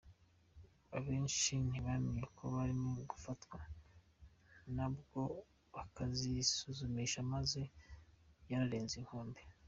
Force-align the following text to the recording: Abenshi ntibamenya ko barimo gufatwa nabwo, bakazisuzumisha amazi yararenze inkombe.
Abenshi 0.97 1.53
ntibamenya 1.67 2.23
ko 2.37 2.43
barimo 2.55 2.91
gufatwa 3.11 3.59
nabwo, 4.75 5.21
bakazisuzumisha 5.73 7.17
amazi 7.25 7.61
yararenze 8.49 8.95
inkombe. 9.01 9.39